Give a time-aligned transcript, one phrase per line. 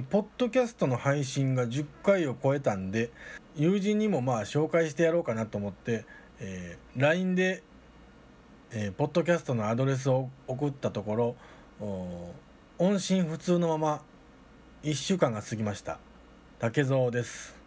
[0.00, 3.10] ポッドキャストの配信が10回を超えたんで
[3.54, 6.06] 友人にもまあ紹介してやろうかなと思って、
[6.40, 7.62] えー、LINE で、
[8.70, 11.36] えー、ポッドキャストのアドレスを送ったところ
[12.78, 14.02] 音信不通のまま
[14.82, 15.98] 1週間が過ぎました。
[16.58, 17.61] 竹蔵です。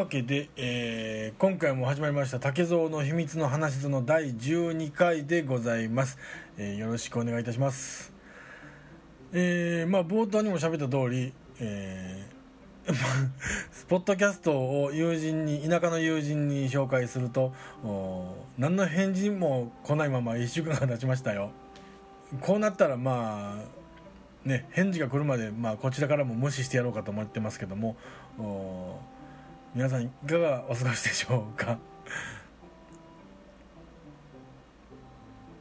[0.00, 6.16] わけで、えー、今回も始まりました竹蔵の秘密の話図の第12回でございます、
[6.56, 8.10] えー、よろしくお願いいたします。
[9.34, 12.94] えー、まあ冒頭にも喋った通り、えー、
[13.88, 14.52] ポッドキャスト
[14.84, 17.52] を友人に田舎の友人に紹介すると
[18.56, 21.50] 何の返事も来ないまま1週間が経ちましたよ。
[22.40, 23.58] こうなったらま
[24.46, 27.96] あね返事が来るまで、まあ、こちらからも無視してやろうかと思ってますけども
[29.72, 31.78] 皆さんいかがお過ごしでしょうか？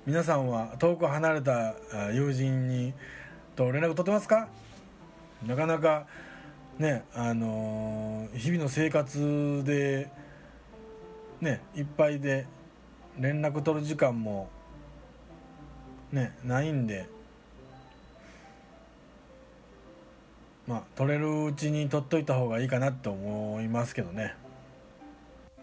[0.03, 1.75] 皆さんは遠く離れた
[2.11, 2.95] 友人に
[3.55, 4.47] と連絡取ってますか？
[5.45, 6.07] なかなか
[6.79, 10.09] ねあのー、日々の生活で
[11.39, 12.47] ねいっぱいで
[13.19, 14.49] 連絡取る時間も
[16.11, 17.07] ねないんで。
[20.69, 24.35] まあ取れるうちに取っといた方がいいかなと思いますけどね。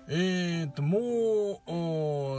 [0.09, 1.63] えーとも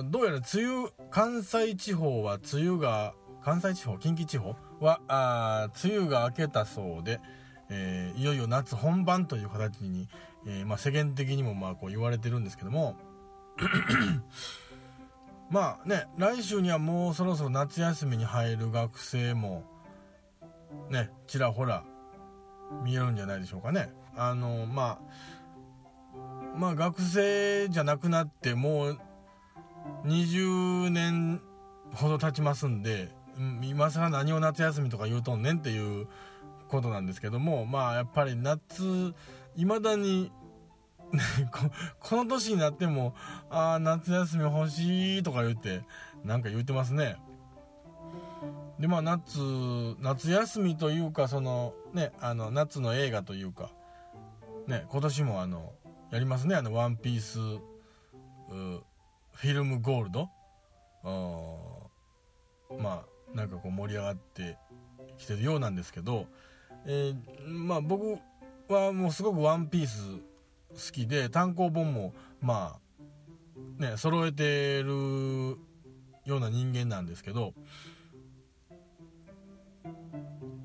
[0.02, 7.22] うどうやら梅雨関西地方は梅雨が関西地方近畿地方はあ梅雨が明けたそうで、
[7.70, 10.10] えー、いよいよ夏本番という形に、
[10.46, 12.98] えー、まあ、世間的にもまあこう言われてるんですけども。
[15.50, 19.64] まあね来週にはもうそろそろ夏休みに入る学生も
[20.90, 21.86] ねちらほら
[22.84, 23.90] 見えるんじゃないでしょうかね。
[24.16, 29.00] あのまあまあ学生じゃなくなってもう
[30.06, 31.42] 20年
[31.94, 33.10] ほど経ちますんで
[33.62, 36.08] 今更何を夏休みとか言うとんねんっていう
[36.68, 39.14] ことなんですけどもまあやっぱり夏
[39.56, 40.32] いまだに
[42.00, 43.16] この年になっても
[43.50, 45.84] ああ夏休み欲しいとか言って
[46.26, 47.18] なんか言ってますね
[48.80, 49.40] でまあ夏
[50.00, 53.72] 夏休みというかそのねあの夏の映画というか
[54.68, 55.74] ね今年もあの
[56.12, 60.30] やりますねあの「ワンピースフィルムゴールド。
[62.80, 64.58] まあなんかこう盛り上がって
[65.18, 66.28] きてるようなんですけど、
[66.86, 68.18] えー、まあ僕
[68.68, 70.02] はもうすごく「ワンピース
[70.70, 72.80] 好きで単行本もま
[73.80, 75.58] あね揃えてる
[76.26, 77.54] ような人間なんですけど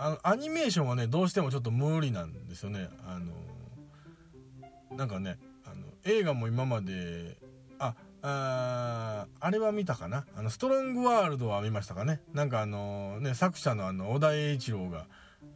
[0.03, 2.89] あのアニメーションはねどうしてもちょっと無理なんですよね。
[3.07, 7.39] あのなんかねあの映画も今まで
[7.79, 10.27] あああれは見たかな？
[10.37, 12.21] あのストロングワールドは見ましたかね？
[12.35, 15.07] なんかあのね作者のあの小田栄一郎が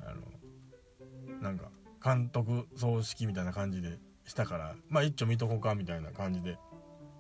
[0.07, 1.71] あのなんか
[2.05, 6.57] 監督葬式みたいな感じでしたからまあ一丁見とこうかみたいな感じで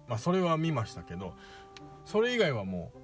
[0.06, 1.34] まあそれは見ましたけど
[2.04, 2.98] それ以外はもう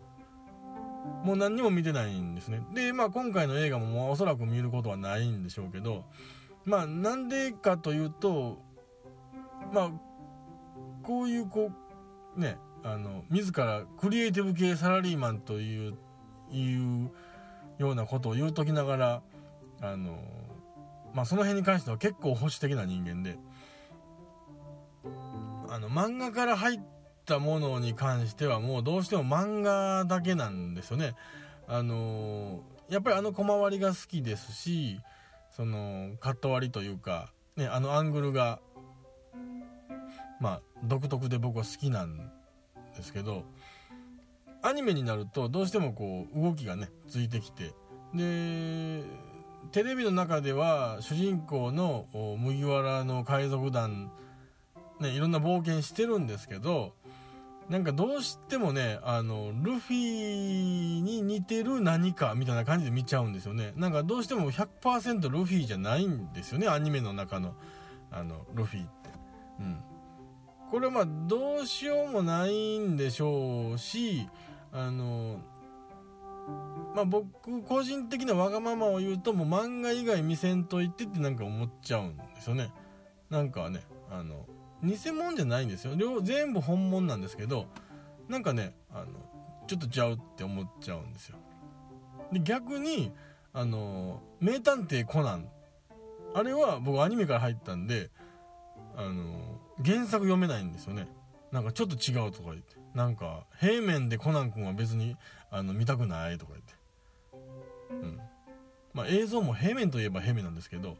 [1.24, 2.62] もう何にも見てないんですね。
[2.74, 6.04] で、まあ今回の映画ももうおそらく見ることはないんでしょうけど、
[6.64, 8.58] まあなんでかというと、
[9.72, 9.90] まあ、
[11.02, 11.70] こういうこ
[12.36, 15.94] う、ね、あの、自らクリエイティブ系サラリーマンという、
[16.50, 17.10] いう
[17.78, 19.22] ようなことを言うときながら、
[19.80, 20.18] あの、
[21.14, 23.38] まあその辺に関しては結構保守的な人間で、
[25.68, 26.80] あの、漫画から入っ
[27.22, 31.14] ったものに関してはもうどうしても漫画だけなんですよね。
[31.68, 35.00] あのー、やっぱりあの小回りが好きですし、
[35.50, 38.60] そのカット割りというか、ね、あのアングルが、
[40.40, 42.18] まあ独特で僕は好きなん
[42.96, 43.44] ですけど、
[44.62, 47.72] アニメになるとどうしてもこう動きがね、ついてきて、
[48.14, 49.04] で、
[49.70, 52.06] テレビの中では主人公の
[52.38, 54.10] 麦わらの海賊団
[55.02, 56.94] ね、いろんな冒険してるんですけど、
[57.68, 63.72] なんかどうしてもね、あの、ルフィに似てる何かみたいな感じで見ちゃうんですよね。
[63.76, 67.54] なんかどうしても100%ルフィじゃないんですよね、アニメの中の、
[68.10, 69.10] あの、ルフィって。
[69.60, 69.82] うん。
[70.70, 74.28] これまあどうしようもないんでしょうし、
[74.72, 75.38] あの、
[76.94, 82.72] まあ僕個人的なわがままを言うともう漫画以外見せんといてってなんか思っちゃうんですよね。
[83.30, 83.80] なんかね、
[84.10, 84.46] あの、
[84.82, 85.94] 偽物じゃないんですよ。
[85.94, 87.66] 両全部本物なんですけど
[88.28, 89.06] なんかねあの
[89.66, 91.36] ちょっとちゃうって思っちゃうんですよ。
[92.32, 93.12] で逆に
[93.52, 95.48] あの名探偵コナン。
[96.34, 98.10] あれは僕アニメから入ったんで
[98.96, 101.08] あの原作読めないんですよね。
[101.50, 102.76] なんかちょっと違うとか言って。
[102.94, 105.16] なんか平面でコナン君は別に
[105.50, 106.74] あの見たくないとか言って。
[107.90, 108.20] うん。
[108.94, 110.96] まあ映像も平面といえば平面なんですけど、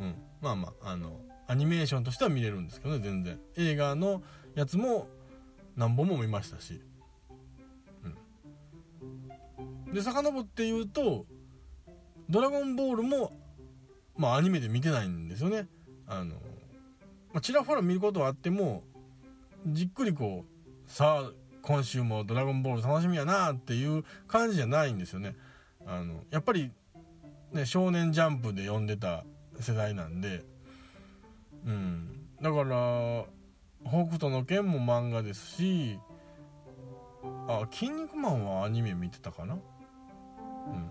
[0.00, 3.38] うん、まあまああのアニメーションとしては見れるんですけどね全然。
[3.56, 4.22] 映画の
[4.54, 5.08] やつも
[5.76, 6.80] 何本も見ましたし、
[9.88, 11.26] うん、で遡って言うと
[12.28, 13.32] 「ドラゴンボールも」
[14.16, 15.68] まあアニメで見てないんですよね。
[16.06, 16.40] あの、ま
[17.34, 18.82] あ、ちらほら見ることはあっても
[19.66, 21.30] じっくりこうさあ
[21.62, 25.36] 今週も「ドラゴンボール」楽しみやなっていう感じじゃないんですよね。
[25.86, 26.72] あのやっぱり
[27.52, 29.24] ね少年ジャンプで読んでた
[29.60, 30.44] 世代なんで
[31.66, 32.28] うん。
[32.40, 33.24] だから
[33.84, 35.98] 北斗の拳も漫画ですし
[37.48, 39.54] あ筋肉マンはアニメ見てたかな？
[39.54, 40.90] うん。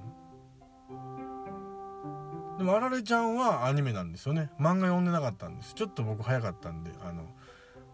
[2.57, 4.49] でもあられちゃんはアニメなんですよね。
[4.59, 5.73] 漫画読んでなかったんです。
[5.73, 7.23] ちょっと僕早かったんであの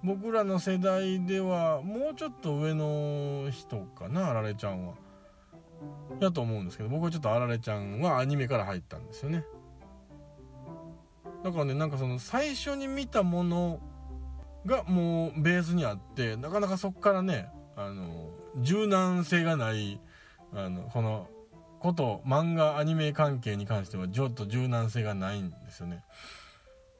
[0.03, 4.93] 僕らの世代ではもうちょっと上の人かなあられちゃんは。
[6.19, 9.43] やと思うんですけど僕はちょっとあられちゃんはアニメから入ったんですよね。
[11.43, 13.79] だからねなんかその最初に見たもの
[14.65, 18.29] がもうベースにあってなかなかそこからねあの
[18.59, 19.99] 柔軟性がない
[20.53, 21.27] あのこの
[21.79, 26.03] こと漫画アニメ関係に関してはちょっと柔軟性がないんですよね。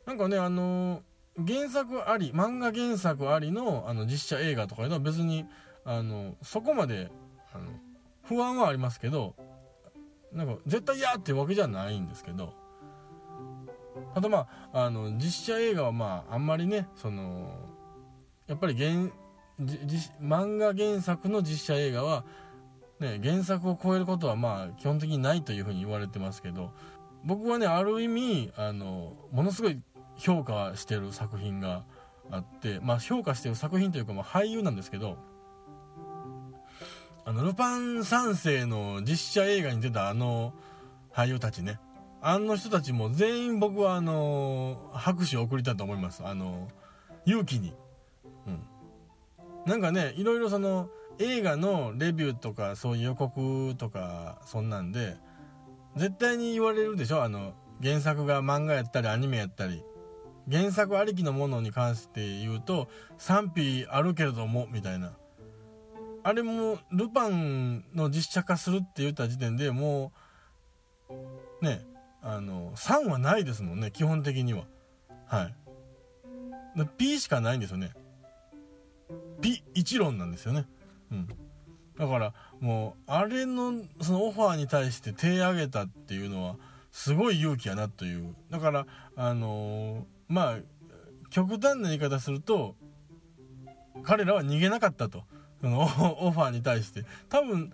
[0.05, 1.03] なんかねあの
[1.37, 5.45] 原作あり漫画原作ありのあの実写映画とかいうのは別に
[5.85, 7.11] あのそこまで
[7.53, 7.65] あの
[8.23, 9.35] 不安はありますけど
[10.33, 12.53] なんか絶対嫌っていうわけじゃないんですけど
[14.15, 17.51] あとまああの実写映画はまああんまりねその
[18.47, 19.11] やっぱり原
[20.21, 22.25] 漫画原作の実写映画は、
[22.99, 26.71] ね、原作を超えることはまあ基本的にないというふうに言われてますけど
[27.23, 29.79] 僕はねある意味あのものすごい
[30.17, 31.83] 評価してる作品が
[32.31, 35.17] あってまあ評価してる作品というか、まあ、俳優なんですけど
[37.23, 40.53] あのルパン三世の実写映画に出たあの
[41.13, 41.79] 俳優たちね
[42.21, 46.21] あの人たちも全員僕はあの拍手を送りたいと思います。
[46.23, 46.67] あの
[47.25, 47.73] 勇気に。
[48.47, 48.61] うん。
[49.65, 50.89] なんかねいろいろその
[51.19, 55.17] 映画のレビューとかそういう予告とかそんなんで
[55.95, 57.23] 絶対に言われるでしょ？
[57.23, 59.83] あの原作が漫画やったりアニメやったり。
[60.49, 65.13] 原作ありきのものに関して言うと賛否あるけれどもみたいな。
[66.23, 70.11] あれもルパンの実写化するって言った時点でも
[71.61, 71.81] うね
[72.21, 74.63] あの3はないですもんね基本的には。
[75.25, 75.55] はい。
[76.97, 77.91] P しかないんですよね。
[79.41, 80.65] P 一論なんですよね。
[81.11, 81.27] うん。
[81.97, 86.55] だからもうあれのそのオファーに対して手挙げたっていうのは
[86.91, 88.35] すごい勇気やなという。
[88.49, 88.85] だから
[89.15, 90.57] あのー、まあ
[91.29, 92.75] 極端な言い方すると
[94.03, 95.23] 彼らは逃げなかったと。
[95.61, 97.05] そのオファーに対して。
[97.29, 97.71] 多分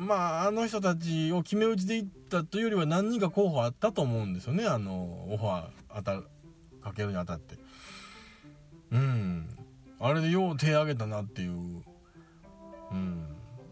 [0.00, 4.64] まああの人たちを決め打ちでいったというよりは何人か候補あったと思うんですよね。
[4.64, 6.22] あのオファー当た
[6.82, 7.56] かけるにあたって。
[8.92, 9.46] うん。
[10.00, 11.82] あれでよう手挙げたなっていう。
[12.92, 13.26] うん。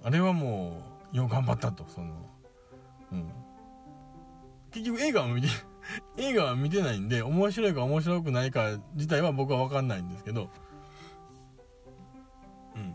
[0.05, 0.83] あれはも
[1.15, 2.13] うよう頑張ったとその。
[3.11, 3.31] うん。
[4.71, 5.49] 結局映画は見て
[6.19, 10.51] 映画は見てないんで面白いか面白くないか自体は僕は分かんないんですけど。
[12.77, 12.95] うん。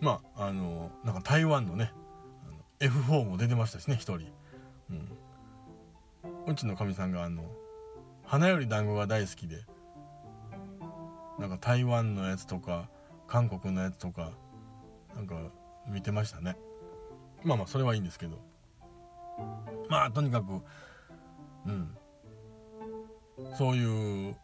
[0.00, 1.92] まああのなんか台湾のね
[2.80, 4.32] F4 も出てましたしね1人、
[4.90, 5.08] うん、
[6.46, 7.44] うちのかみさんがあの
[8.24, 9.64] 花より団子が大好きで
[11.38, 12.88] なんか台湾のやつとか
[13.26, 14.32] 韓国のやつとか
[15.14, 15.36] なんか
[15.86, 16.56] 見てましたね。
[17.44, 18.38] まあまあそれはいいんですけど。
[19.88, 20.62] まあとにかく
[21.66, 21.96] うん。
[23.56, 24.36] そういう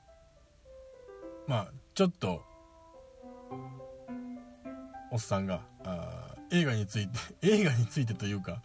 [1.47, 2.43] まあちょっと
[5.11, 8.63] おっさんがあ映画について 映画についてというか、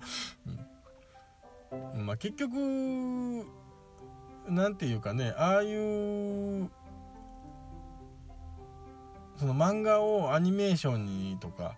[1.96, 3.46] うん、まあ結局
[4.50, 6.70] 何て言うかねああいう
[9.38, 11.76] その漫画をアニメーションにとか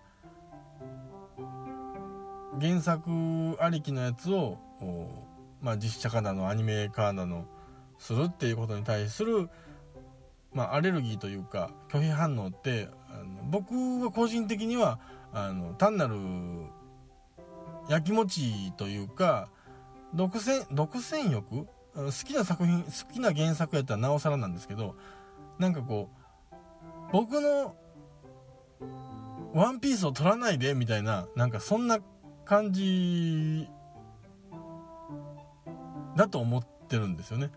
[2.60, 4.58] 原作ありきのやつを、
[5.62, 7.46] まあ、実写化なのアニメ化なの
[7.98, 9.48] するっていうことに対する、
[10.52, 14.98] まあ、アレルギーというか拒否反応ってあの僕は個人的には
[15.32, 16.16] あの単なる
[17.88, 19.48] やきもちというか
[20.14, 21.66] 独占独占欲？
[21.92, 24.94] 好きな作品好きな原作やったらなおさらなんですけど
[25.58, 26.08] なんかこ
[26.52, 26.56] う
[27.12, 27.74] 僕の
[29.52, 31.98] ワンピースを取らないでみたいななんかそんな
[32.44, 33.68] 感じ
[36.16, 37.50] だと思ってるんですよね。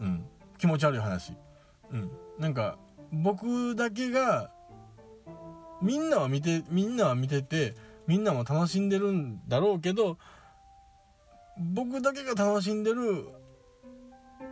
[0.00, 0.24] うん。
[0.58, 1.34] 気持ち悪い話。
[1.90, 2.10] うん。
[2.38, 2.78] なんか
[3.12, 4.52] 僕だけが
[5.82, 7.74] みんなは見てみんなは見てて
[8.06, 10.18] みんなも楽しんでるんだろうけど
[11.58, 13.28] 僕だけが楽しんでる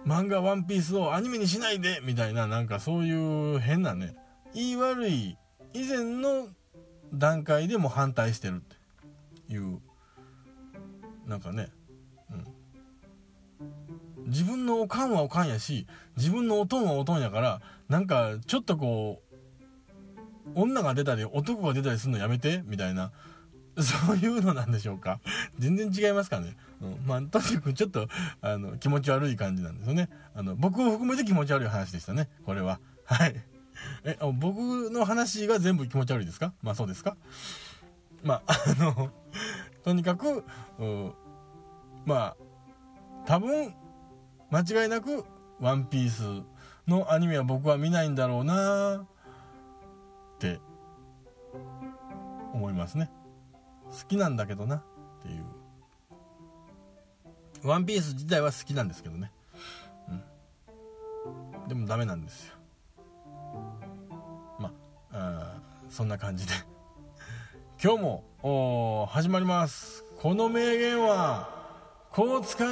[0.06, 4.14] 漫画「ワンピースをアニメにしないでみたいななんかそういう変なね
[4.54, 5.36] 言い悪い
[5.74, 6.48] 以前の
[7.12, 8.58] 段階でも反対してるっ
[9.48, 9.80] ていう
[11.26, 11.68] なんかね、
[12.30, 19.27] うん、自分のおかんはおかんやし自分のおとんはおとんやからなんかちょっとこう
[20.54, 22.62] 女が出たり男が出たりするのやめて？
[22.66, 23.12] みたいな。
[23.78, 25.20] そういうのなんでしょうか？
[25.58, 28.08] 全然違いますかね、うん、まあとにかくちょっと
[28.40, 30.08] あの気持ち悪い感じなんですよね。
[30.34, 32.28] あの僕を含めて気持ち悪い話でしたね。
[32.44, 32.80] これは。
[33.04, 33.36] はい。
[34.02, 36.52] え僕の話が全部気持ち悪いですか？
[36.60, 37.16] まあそうですか？
[38.24, 39.10] まあ あの
[39.84, 40.42] とにかく
[42.04, 42.36] まあ
[43.26, 43.72] 多分
[44.50, 45.24] 間違いなく
[45.60, 46.42] 「ワンピース
[46.88, 49.06] のアニメは僕は見ないんだろうな。
[50.38, 50.60] って
[52.54, 53.10] 思いますね。
[53.90, 54.82] 好きなんだけどなっ
[55.20, 55.44] ていう。
[57.64, 59.32] ワンピース自体は好きなんですけどね。
[60.08, 61.68] うん。
[61.68, 62.54] でもダメなんですよ。
[64.60, 64.72] ま
[65.12, 66.52] あそんな感じで。
[67.82, 68.02] 今日
[68.42, 70.04] も始まります。
[70.20, 71.48] この名言は
[72.12, 72.68] こう使え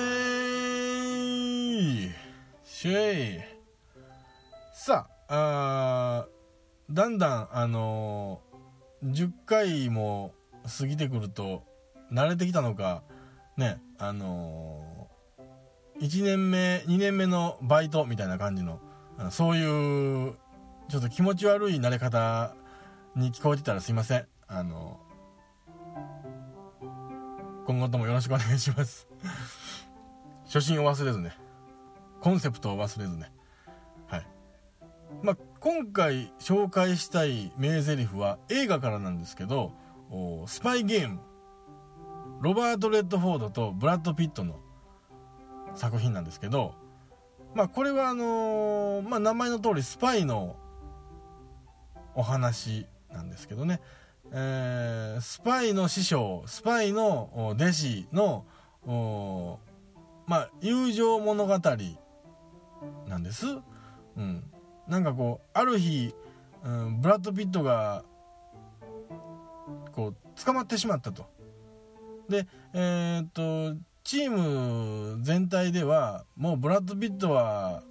[2.64, 3.42] シェイ
[4.72, 6.26] さあ
[6.90, 10.32] だんだんあのー、10回も
[10.78, 11.64] 過ぎてくると
[12.12, 13.02] 慣れてきたのか
[13.56, 18.80] ねあのー、1年目2年目のバイトみたいな感じの
[19.30, 20.34] そういう
[20.88, 22.54] ちょっと気持ち悪い慣れ方
[23.16, 24.26] に聞こえてたらすいません。
[24.46, 25.00] あの
[27.66, 29.08] 今後ともよろしくお願いします。
[30.44, 31.32] 初心を忘れずね。
[32.20, 33.32] コンセプトを忘れずね。
[34.06, 34.26] はい。
[35.22, 39.72] まあ今回紹介したい名台詞は映画からなんですけど
[40.46, 41.20] スパイゲーム。
[42.40, 44.60] ロバート・レッドフォードとブラッド・ピットの
[45.74, 46.74] 作品なんですけど
[47.54, 50.56] まあこれはあのー、まあ名前の通りスパイの
[52.14, 53.80] お話なんですけどね、
[54.32, 58.44] えー、スパイの師匠スパイの弟子の
[60.26, 61.58] まあ友情物語
[63.08, 63.46] なんです、
[64.16, 64.44] うん、
[64.88, 66.14] なんかこうある日、
[66.64, 68.04] うん、ブラッド・ピットが
[69.92, 71.26] こう捕まってしまったと。
[72.28, 77.82] でえー、っとチーム全体ではもうブラッド・ピットは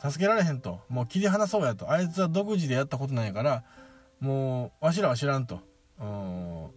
[0.00, 0.80] 助けられへんと。
[0.88, 1.90] もう切り離そうやと。
[1.90, 3.64] あいつは独自でやったことなんやから
[4.20, 5.60] もうわしらは知らんと。
[6.00, 6.70] うん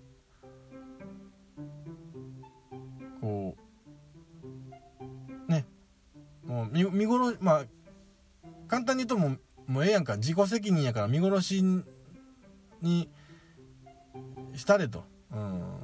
[3.21, 3.55] こ
[5.47, 5.65] うね。
[6.45, 7.65] もう見見殺まあ
[8.67, 10.17] 簡単に言うともうもうええやんか。
[10.17, 11.63] 自己責任やから見殺し
[12.81, 13.09] に
[14.53, 15.39] したれと、うん。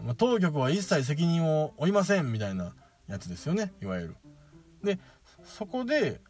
[0.05, 2.73] まあ、当局は一切責任を負いませんみたいな
[3.07, 3.73] やつですよね。
[3.81, 4.15] いわゆる。
[4.83, 5.00] で
[5.43, 6.21] そこで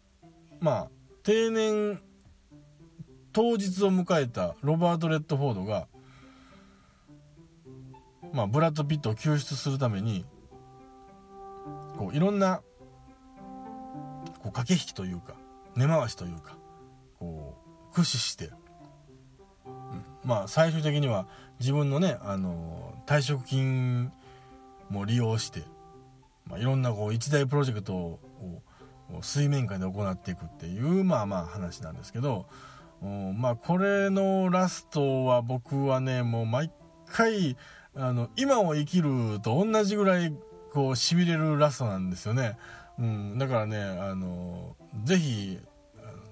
[0.59, 0.89] まあ
[1.23, 2.01] 定年
[3.33, 5.87] 当日を迎えたロバート・レッドフォードが、
[8.33, 10.25] まあ、ブラッド・ピットを救出するために
[11.97, 12.61] こういろんな
[14.39, 15.35] こう駆け引きというか
[15.75, 16.57] 根回しというか
[17.19, 17.57] こ
[17.89, 18.51] う駆使して、
[19.65, 21.27] うん、まあ最終的には
[21.59, 24.11] 自分のね、あの退職金
[24.89, 25.61] も利用して、
[26.47, 28.19] まあ、いろんなこう一大プロジェクトを
[29.21, 32.47] 水面下で行っていくっていうまあまあ話なんですけど
[33.01, 36.71] まあこれのラストは僕はねもう毎
[37.07, 37.57] 回
[37.95, 40.33] あの今を生きると同じぐらい
[40.71, 42.57] こうしびれるラストなんですよね、
[42.99, 45.59] うん、だからねあのぜひ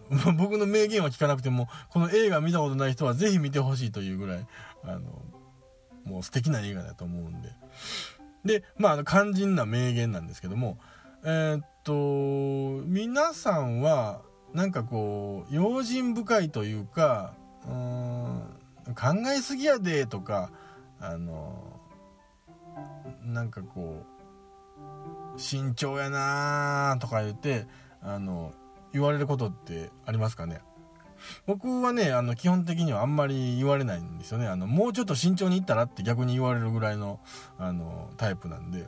[0.37, 4.47] 僕の名言は聞かなくてもこの映画見たことない人はぜひ見てほしいというぐらい
[4.83, 5.01] あの
[6.03, 7.49] もう素敵な映画だと思うんで。
[8.45, 10.77] でまああの肝心な名言なんですけども
[11.23, 14.21] えー、っと皆さんは
[14.53, 17.33] なんかこう用心深いというか
[17.67, 20.51] うん考えすぎやでとか
[20.99, 21.79] あの
[23.23, 24.19] なんかこう
[25.37, 27.65] 慎重やなとか言って
[28.01, 28.53] あの
[28.91, 30.61] 言われることってありますかね？
[31.45, 34.47] 僕はねあの基本的にはあんまり言われないんですよね。
[34.47, 37.19] あのもうちょっと慎重にいったらって逆に言われるぐらいの
[37.57, 38.87] あのタイプなんで。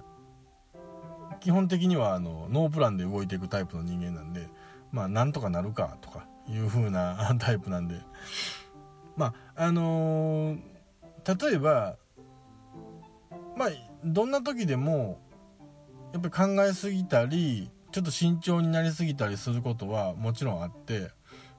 [1.40, 4.48] 基本的にはあのノープランで動いていくタイプの人間なんで
[4.92, 8.00] まあなんとかなるかとかいう風な タイプなんで。
[9.18, 11.98] まああのー、例えば
[13.58, 13.70] まあ
[14.06, 15.20] どんな時でも
[16.14, 21.10] やっぱり考えすぎたりちょっと慎重になりすぎたりすることはもちろんあって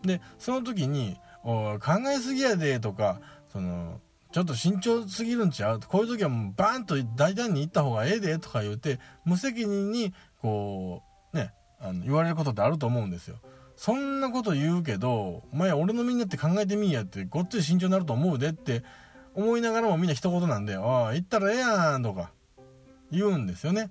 [0.04, 1.78] でその時に「考
[2.14, 3.20] えすぎやで」とか
[3.52, 4.00] その
[4.32, 5.80] ちょっと慎重すぎるんちゃう？
[5.80, 11.02] こういう時はもうバーンと大胆に言った方がええでとか言うて無責任にこ
[11.34, 13.36] うねあの言われることってあると思うんですよ。
[13.76, 18.84] そんなこと言うけどお前俺の身になって考えてみいやってごっつい慎重になると思うでって
[19.34, 22.30] 思いながらもみんな一言なんで「ああ言ったらええやん」とか
[23.10, 23.90] 言うんですよね。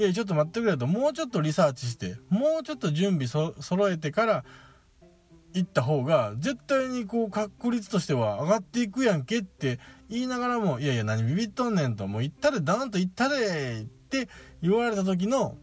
[0.00, 0.86] いやちょっと待ってくれと。
[0.86, 2.16] もうちょっとリサーチして。
[2.30, 4.44] もうちょっと準備そ揃えてから
[5.52, 9.78] 行った方が絶対にこう確率としては上がっていくやんけって
[10.08, 12.06] 言いながらもいやいや何ビビっとんねんと。
[12.06, 14.30] もう行ったれダーンと行ったれって
[14.62, 15.58] 言われた時の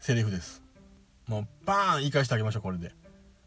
[0.00, 0.62] セリフです。
[1.26, 2.94] もうバーン言い返してあげましょうこれで。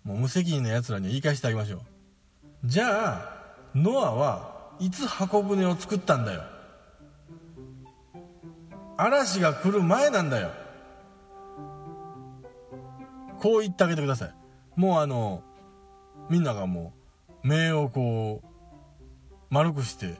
[0.03, 1.79] もう無責任な奴らには言い返してあげましょう。
[2.63, 6.43] じゃあノアはいつ箱舟を作ったんだよ。
[8.97, 10.51] 嵐が来る前なんだよ。
[13.39, 14.33] こう言ってあげてください。
[14.75, 15.43] もうあの
[16.29, 16.93] みんながも
[17.43, 18.47] う目をこう
[19.49, 20.15] 丸くして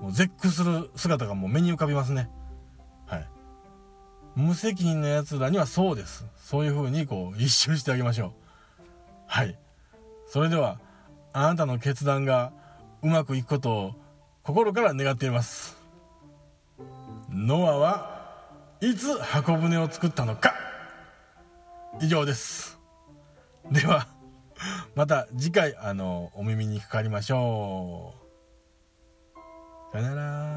[0.00, 2.30] もう絶句する姿がもう目に浮かびますね。
[3.06, 3.28] はい。
[4.36, 6.26] 無責任なやつらにはそうです。
[6.36, 8.32] そういう風にこう一周してあげましょう。
[9.26, 9.58] はい。
[10.26, 10.78] それでは
[11.32, 12.52] あなたの決断が
[13.02, 13.94] うまくいくことを
[14.42, 15.77] 心から願っています。
[17.30, 20.54] ノアはいつ箱舟を作ったのか。
[22.00, 22.78] 以上です。
[23.70, 24.06] では
[24.94, 28.14] また次回あのお耳にかかりましょ
[29.92, 29.92] う。
[29.92, 30.48] さよなら。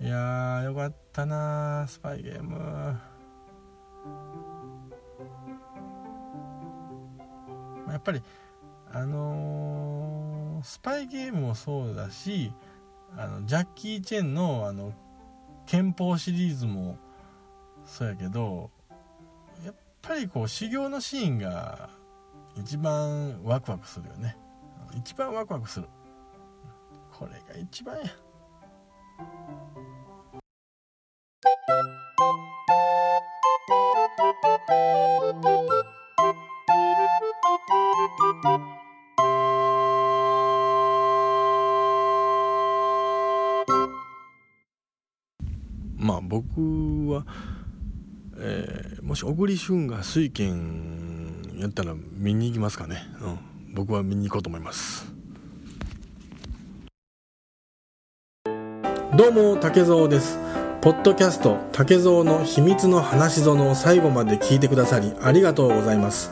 [0.00, 2.56] いやよかったなスパイゲーム。
[7.90, 8.22] やっぱり
[8.92, 9.83] あのー、
[10.64, 12.50] スパイゲームもそうだし
[13.16, 14.92] あのジャッキー・チェンのあの
[15.66, 16.98] 憲法シリーズも
[17.84, 18.70] そうやけど
[19.64, 21.90] やっぱりこう修行のシーンが
[22.56, 24.36] 一番ワクワクするよね。
[24.96, 25.86] 一番ワクワクする。
[27.12, 28.02] これが一番や。
[46.56, 47.26] 僕は、
[48.38, 55.12] えー、もし小栗旬が水拳やったら見に行きますかね、うん、僕は見に行こうと思います。
[59.16, 60.38] どうも竹蔵です。
[60.80, 66.30] ポッドキャスト竹蔵の秘密の話園を最後まで聞いてくださりありがとうございます。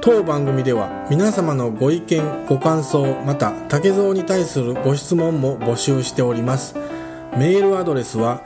[0.00, 6.74] 当番組では皆様のご意見ご感想また竹蔵に対するご質問も募集しております。
[7.36, 8.42] メールアドレスは